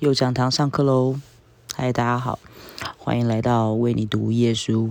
[0.00, 1.16] 又讲堂上课喽！
[1.74, 2.38] 嗨，大家好，
[2.98, 4.90] 欢迎来到为你读夜书。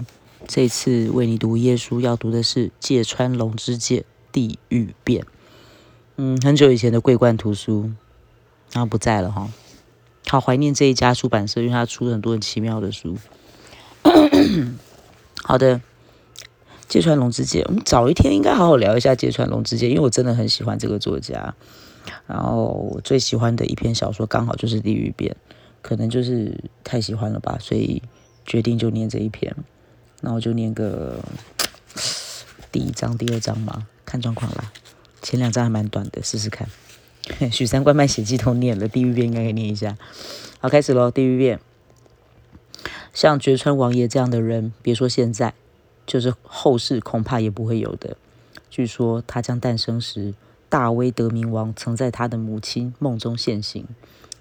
[0.50, 4.02] 这次为你读夜书要读的是芥川龙之介
[4.34, 5.24] 《地狱变》。
[6.18, 7.90] 嗯，很久以前的桂冠图书，
[8.74, 9.50] 然后不在了哈。
[10.28, 13.16] 好怀念这一家出版社，因为它出了很多很奇妙的书。
[15.42, 15.80] 好的，
[16.90, 21.56] 芥川龙之介，我们早一天应该好好聊一下芥川龙之介，因为我真的很喜欢这个作家。
[22.26, 25.36] 然后我最喜欢的一篇小说刚好就是《地狱变》，
[25.82, 28.02] 可能就是太喜欢了吧，所以
[28.46, 29.56] 决定就念这一篇。
[30.22, 31.20] 那我就念个
[32.72, 34.72] 第一章、第二章嘛，看状况啦。
[35.22, 36.68] 前两章还蛮短的，试试看。
[37.52, 39.98] 许三观卖血记都念了，《地狱变》应该可以念一下。
[40.60, 41.58] 好，开始喽，《地狱变》。
[43.14, 45.54] 像绝川王爷这样的人，别说现在，
[46.06, 48.18] 就是后世恐怕也不会有的。
[48.70, 50.34] 据说他将诞生时。
[50.70, 53.86] 大威德明王曾在他的母亲梦中现形。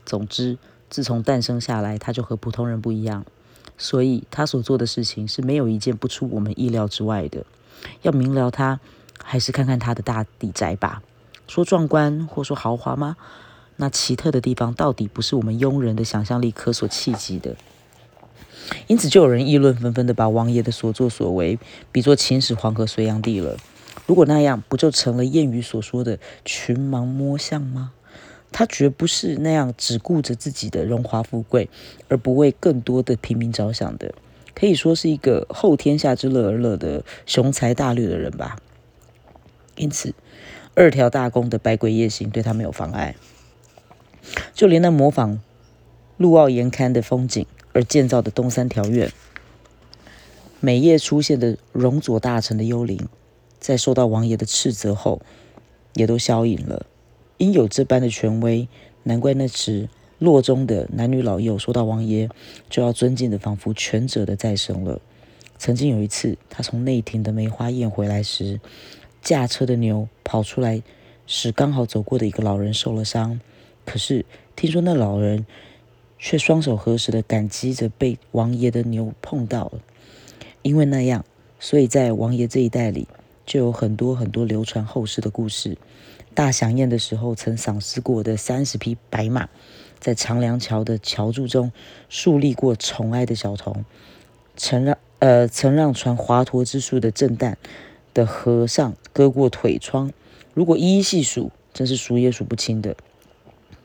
[0.04, 0.58] 总之，
[0.90, 3.24] 自从诞生下来，他就和普通人不一样。
[3.78, 7.44] 所以，他所做的事情是没有一件不出我们意料之外的。
[8.02, 8.80] 要明了他，
[9.22, 11.02] 还是看看他的大地宅吧。
[11.46, 13.16] 说壮观或说豪华吗？
[13.76, 17.54] 那奇特的地方，到底不是我们庸人的想象力可所企及的。
[18.86, 21.58] 因此，就有人议论纷纷的把王爷的所作所为
[21.92, 23.56] 比作秦始皇和隋炀帝了。
[24.06, 27.92] 如果那样，不就成了谚语所说的群盲摸象吗？
[28.52, 31.68] 他绝不是那样只顾着自己的荣华富贵，
[32.08, 34.14] 而不为更多的平民着想的，
[34.54, 38.56] 可以说是一个后天下之乐而乐的雄才大略的人吧。
[39.74, 40.14] 因此，
[40.74, 43.16] 二条大公的百鬼夜行对他没有妨碍，
[44.54, 45.42] 就连那模仿
[46.16, 49.12] 陆奥岩刊的风景而建造的东三条院，
[50.60, 53.06] 每夜出现的荣佐大臣的幽灵。
[53.66, 55.20] 在受到王爷的斥责后，
[55.94, 56.86] 也都消隐了。
[57.36, 58.68] 因有这般的权威，
[59.02, 59.88] 难怪那时
[60.20, 62.30] 洛中的男女老幼说到王爷，
[62.70, 65.00] 就要尊敬的仿佛权者的再生了。
[65.58, 68.60] 曾经有一次，他从内廷的梅花宴回来时，
[69.20, 70.80] 驾车的牛跑出来，
[71.26, 73.40] 使刚好走过的一个老人受了伤。
[73.84, 74.24] 可是
[74.54, 75.44] 听说那老人
[76.20, 79.80] 却双手合十的感激着被王爷的牛碰到了，
[80.62, 81.24] 因为那样，
[81.58, 83.08] 所以在王爷这一代里。
[83.46, 85.78] 就有很多很多流传后世的故事。
[86.34, 89.48] 大祥宴的时候，曾赏识过的三十匹白马，
[89.98, 91.72] 在长梁桥的桥柱中
[92.10, 93.86] 树立过宠爱的小童，
[94.56, 97.54] 曾让呃曾让传华佗之术的正旦
[98.12, 100.12] 的和尚割过腿疮。
[100.52, 102.96] 如果一一细数，真是数也数不清的。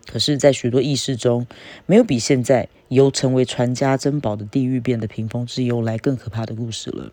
[0.07, 1.47] 可是，在许多轶事中，
[1.85, 7.11] 没有比现在由成为传家珍宝的地狱变的屏风之由来更可怕的故事了。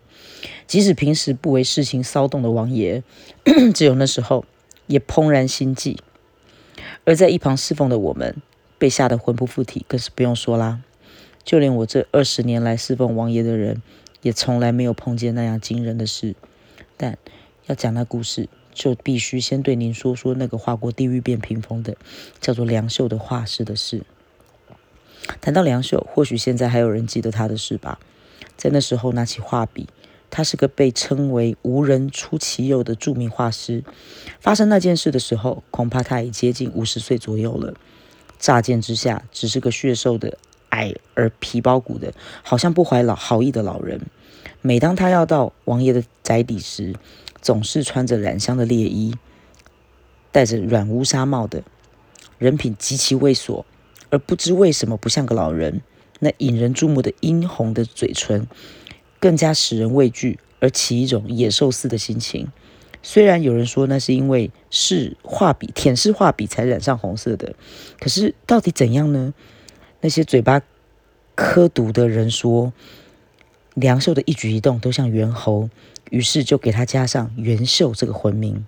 [0.67, 3.03] 即使平时不为事情骚动的王爷，
[3.73, 4.43] 只有那时候
[4.87, 5.97] 也怦然心悸。
[7.05, 8.35] 而在一旁侍奉的我们，
[8.77, 10.81] 被吓得魂不附体，更是不用说啦。
[11.43, 13.81] 就连我这二十年来侍奉王爷的人，
[14.21, 16.35] 也从来没有碰见那样惊人的事。
[16.97, 17.17] 但
[17.67, 18.49] 要讲那故事。
[18.79, 21.97] 就必须先对您说说那个画过地狱变屏风的，
[22.39, 24.03] 叫做梁秀的画师的事。
[25.41, 27.99] 谈到梁秀，或许现在还有人记得他的事吧？
[28.55, 29.89] 在那时候拿起画笔，
[30.29, 33.83] 他是个被称为无人出其右的著名画师。
[34.39, 37.73] 发生那件事的时候，恐怕他已接近五十岁左右了。
[38.39, 40.37] 乍见之下，只是个血瘦的、
[40.69, 42.13] 矮而皮包骨的，
[42.43, 43.99] 好像不怀老好意的老人。
[44.61, 46.95] 每当他要到王爷的宅邸时，
[47.41, 49.15] 总是穿着染香的猎衣，
[50.31, 51.63] 戴着软乌纱帽的，
[52.37, 53.63] 人品极其猥琐，
[54.09, 55.81] 而不知为什么不像个老人。
[56.19, 58.45] 那引人注目的殷红的嘴唇，
[59.21, 62.51] 更加使人畏惧，而起一种野兽似的心情。
[63.01, 67.55] 虽然有人说那是因为是画笔舔舐画笔才染上红色的，
[67.97, 69.33] 可是到底怎样呢？
[70.01, 70.61] 那些嘴巴
[71.35, 72.73] 刻毒的人说，
[73.79, 75.69] 梁秀的一举一动都像猿猴。
[76.09, 78.65] 于是就给他加上袁秀这个魂名。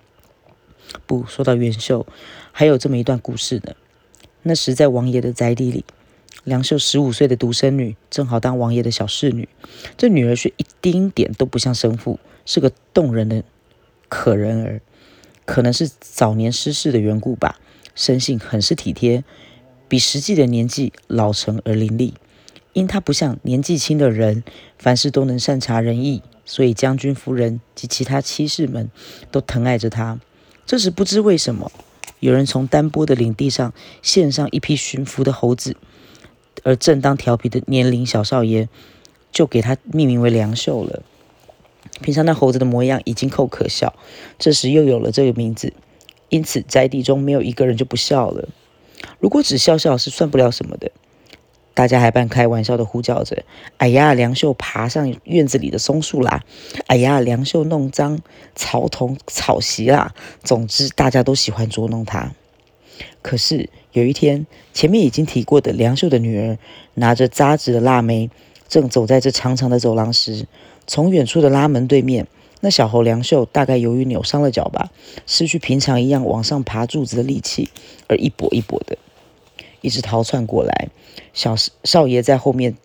[1.07, 2.05] 不说到袁秀，
[2.51, 3.73] 还有这么一段故事呢。
[4.43, 5.83] 那时在王爷的宅邸里，
[6.43, 9.49] 梁秀十五岁的独生女，正好当王爷的小侍女。
[9.97, 13.43] 这女儿却一丁点都不像生父，是个动人的
[14.07, 14.81] 可人儿。
[15.45, 17.59] 可能是早年失势的缘故吧，
[17.95, 19.23] 生性很是体贴，
[19.87, 22.13] 比实际的年纪老成而伶俐。
[22.73, 24.43] 因他不像年纪轻的人，
[24.77, 26.21] 凡事都能善察人意。
[26.43, 28.89] 所以将军夫人及其他妻室们
[29.31, 30.19] 都疼爱着他。
[30.65, 31.71] 这时不知为什么，
[32.19, 35.77] 有人从丹波的领地上献上一批驯服的猴子，
[36.63, 38.67] 而正当调皮的年龄小少爷
[39.31, 41.03] 就给他命名为梁秀了。
[42.01, 43.93] 平常那猴子的模样已经够可笑，
[44.37, 45.71] 这时又有了这个名字，
[46.27, 48.49] 因此宅邸中没有一个人就不笑了。
[49.19, 50.91] 如果只笑笑是算不了什么的。
[51.73, 53.43] 大家还半开玩笑的呼叫着
[53.77, 56.43] ：“哎呀，梁秀爬上院子里的松树啦！
[56.87, 58.19] 哎呀，梁秀弄脏
[58.55, 60.13] 草丛草席啦！”
[60.43, 62.33] 总之，大家都喜欢捉弄他。
[63.21, 66.57] 可是有一天，前面已经提过的梁秀的女儿
[66.95, 68.29] 拿着扎纸的腊梅，
[68.67, 70.45] 正走在这长长的走廊时，
[70.85, 72.27] 从远处的拉门对面，
[72.59, 74.91] 那小猴梁秀大概由于扭伤了脚吧，
[75.25, 77.69] 失去平常一样往上爬柱子的力气，
[78.07, 78.97] 而一跛一跛的。
[79.81, 80.89] 一直逃窜过来，
[81.33, 82.75] 小少爷在后面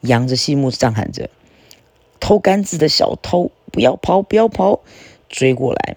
[0.00, 1.28] 扬着细木杖喊着
[2.20, 4.80] ：“偷杆子的小偷，不要跑，不要跑！”
[5.28, 5.96] 追过来。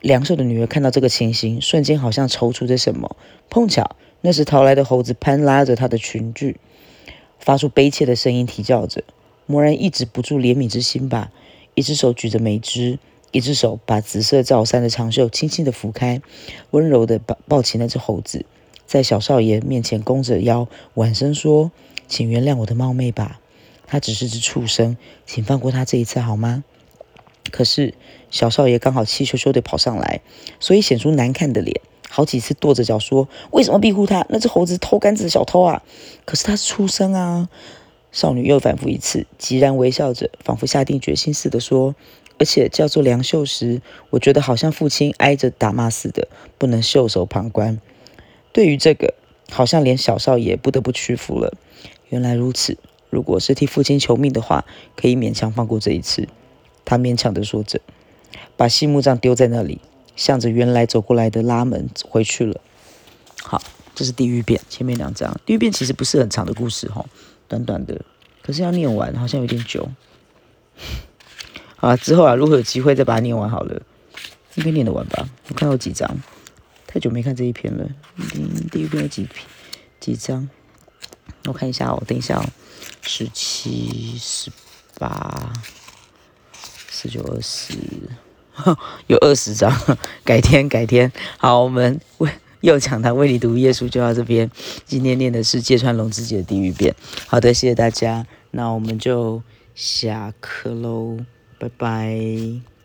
[0.00, 3.16] 梁寿的女儿看到这个情形，瞬间好像踌躇着什么。
[3.48, 6.54] 碰巧那时逃来的猴子攀拉着她的裙裾，
[7.40, 9.02] 发出悲切的声音，啼叫着。
[9.46, 11.32] 蓦然抑制不住怜悯之心吧，
[11.74, 12.98] 一只手举着梅枝，
[13.32, 16.20] 一只手把紫色罩衫的长袖轻轻地拂开，
[16.72, 18.44] 温柔地抱抱起那只猴子。
[18.86, 21.72] 在小少爷面前弓着腰，婉声说
[22.06, 23.40] ：“请原谅我的冒昧吧，
[23.86, 24.96] 他只是只畜生，
[25.26, 26.64] 请放过他这一次好吗？”
[27.50, 27.94] 可是
[28.30, 30.20] 小少爷刚好气咻咻地跑上来，
[30.60, 34.26] 所以显出难看的脸，好几次跺着脚说：“为什么庇护他？
[34.28, 35.82] 那只猴子偷杆子的小偷啊！”
[36.24, 37.48] 可是他是畜生啊！
[38.12, 41.94] 少女又反复一次，极然微笑着，仿佛下定决心似的说
[42.38, 47.80] ：“而且叫做梁秀时，我觉得好像父亲挨着打骂似的，不能袖手旁观。”
[48.56, 49.12] 对于这个，
[49.50, 51.52] 好像连小少爷不得不屈服了。
[52.08, 52.78] 原来如此，
[53.10, 54.64] 如果是替父亲求命的话，
[54.96, 56.26] 可以勉强放过这一次。
[56.82, 57.82] 他勉强地说着，
[58.56, 59.82] 把细木杖丢在那里，
[60.16, 62.58] 向着原来走过来的拉门回去了。
[63.42, 63.60] 好，
[63.94, 65.38] 这是地狱变前面两章。
[65.44, 67.04] 地狱变其实不是很长的故事哈，
[67.48, 68.00] 短短的，
[68.42, 69.86] 可是要念完好像有点久。
[71.76, 73.82] 啊，之后啊，如果有机会再把它念完好了，
[74.54, 75.28] 应该念得完吧？
[75.50, 76.18] 我看有几章。
[76.96, 77.86] 太久没看这一篇了，
[78.72, 79.44] 第一篇有几篇
[80.00, 80.48] 几张？
[81.44, 82.44] 我看一下哦，等一下哦，
[83.02, 84.50] 十七、十
[84.98, 85.52] 八、
[86.88, 87.74] 十九、二十，
[89.08, 89.70] 有二十张，
[90.24, 91.12] 改天改天。
[91.36, 92.30] 好，我们为
[92.62, 94.50] 又讲他为你读耶稣就到这边。
[94.86, 96.96] 今天念的是芥川龙之介的地狱篇。
[97.26, 99.42] 好的，谢谢大家，那我们就
[99.74, 101.18] 下课喽，
[101.58, 102.75] 拜拜。